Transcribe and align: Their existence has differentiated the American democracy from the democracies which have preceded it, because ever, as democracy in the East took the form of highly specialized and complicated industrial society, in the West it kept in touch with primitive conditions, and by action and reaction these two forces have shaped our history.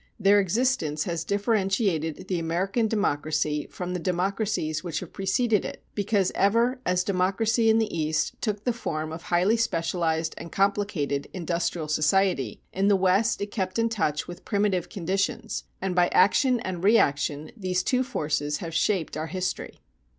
Their 0.19 0.39
existence 0.39 1.03
has 1.03 1.23
differentiated 1.23 2.27
the 2.27 2.39
American 2.39 2.87
democracy 2.87 3.67
from 3.69 3.93
the 3.93 3.99
democracies 3.99 4.83
which 4.83 4.99
have 5.01 5.13
preceded 5.13 5.63
it, 5.63 5.83
because 5.93 6.31
ever, 6.33 6.81
as 6.87 7.03
democracy 7.03 7.69
in 7.69 7.77
the 7.77 7.95
East 7.95 8.33
took 8.41 8.63
the 8.63 8.73
form 8.73 9.11
of 9.11 9.21
highly 9.21 9.57
specialized 9.57 10.33
and 10.39 10.51
complicated 10.51 11.27
industrial 11.33 11.87
society, 11.87 12.63
in 12.73 12.87
the 12.87 12.95
West 12.95 13.41
it 13.41 13.51
kept 13.51 13.77
in 13.77 13.89
touch 13.89 14.27
with 14.27 14.43
primitive 14.43 14.89
conditions, 14.89 15.65
and 15.83 15.93
by 15.95 16.07
action 16.07 16.59
and 16.61 16.83
reaction 16.83 17.51
these 17.55 17.83
two 17.83 18.03
forces 18.03 18.57
have 18.57 18.73
shaped 18.73 19.15
our 19.15 19.27
history. 19.27 19.81